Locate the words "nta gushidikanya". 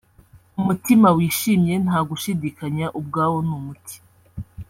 1.85-2.85